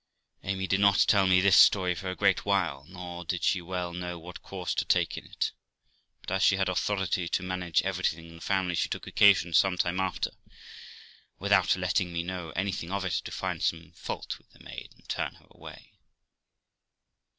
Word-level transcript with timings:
Amy 0.43 0.65
did 0.65 0.79
not 0.79 1.05
tell 1.07 1.27
me 1.27 1.39
this 1.39 1.55
story 1.55 1.93
for 1.93 2.09
a 2.09 2.15
great 2.15 2.43
while, 2.43 2.85
nor 2.87 3.23
did 3.23 3.43
she 3.43 3.61
well 3.61 3.93
know 3.93 4.17
what 4.17 4.41
course 4.41 4.73
to 4.73 4.83
take 4.83 5.15
in 5.15 5.25
it; 5.27 5.51
but 6.21 6.31
as 6.31 6.41
she 6.41 6.55
had 6.57 6.67
authority 6.67 7.29
to 7.29 7.43
manage 7.43 7.83
everything 7.83 8.25
in 8.27 8.33
the 8.37 8.41
family, 8.41 8.73
she 8.73 8.89
took 8.89 9.05
occasion 9.05 9.53
some 9.53 9.77
time 9.77 9.99
after, 9.99 10.31
without 11.37 11.75
letting 11.75 12.11
me 12.11 12.23
know 12.23 12.49
anything 12.55 12.89
of 12.91 13.05
it, 13.05 13.13
to 13.23 13.29
find 13.31 13.61
some 13.61 13.91
fault 13.91 14.39
with 14.39 14.49
the 14.53 14.63
maid 14.63 14.89
and 14.97 15.07
turn 15.07 15.35
her 15.35 15.45
away. 15.51 15.91